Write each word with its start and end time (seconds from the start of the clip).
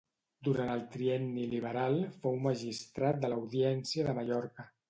Durant 0.45 0.71
el 0.75 0.79
trienni 0.95 1.43
liberal 1.51 1.99
fou 2.25 2.41
magistrat 2.49 3.23
de 3.27 3.33
l'Audiència 3.35 4.09
de 4.09 4.21
Mallorca. 4.23 4.71